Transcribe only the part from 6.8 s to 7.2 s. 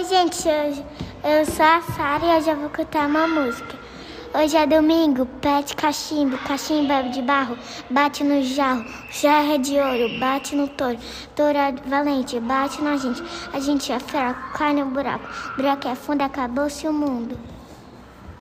é de